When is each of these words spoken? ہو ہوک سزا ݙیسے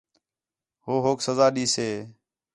ہو 0.85 0.93
ہوک 1.03 1.19
سزا 1.27 1.47
ݙیسے 1.55 1.89